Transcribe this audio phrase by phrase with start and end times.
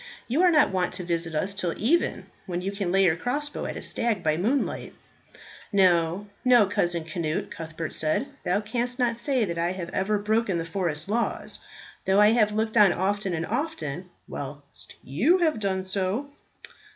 [0.27, 3.67] You are not wont to visit us till even, when you can lay your crossbow
[3.67, 4.95] at a stag by moonlight."
[5.71, 10.57] "No, no, Cousin Cnut," Cuthbert said, "thou canst not say that I have ever broken
[10.57, 11.59] the forest laws,
[12.05, 16.31] though I have looked on often and often, whilst you have done so."